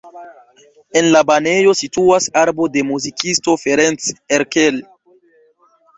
[1.01, 4.81] En la banejo situas arbo de muzikisto Ferenc Erkel.